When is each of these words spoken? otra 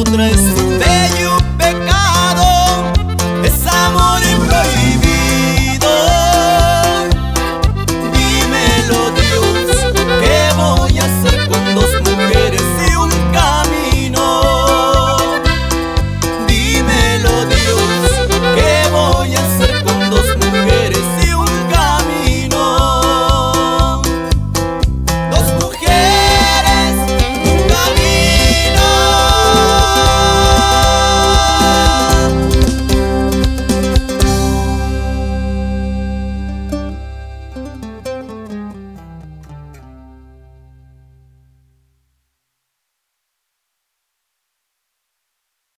otra 0.00 0.30